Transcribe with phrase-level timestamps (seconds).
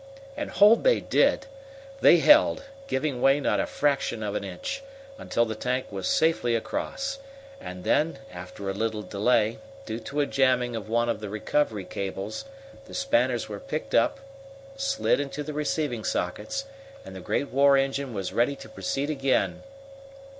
[0.35, 1.45] And hold they did!
[1.99, 4.81] They held, giving way not a fraction of an inch,
[5.19, 7.19] until the tank was safely across,
[7.59, 11.85] and then, after a little delay, due to a jamming of one of the recovery
[11.85, 12.45] cables,
[12.85, 14.19] the spanners were picked up,
[14.75, 16.65] slid into the receiving sockets,
[17.05, 19.61] and the great war engine was ready to proceed again.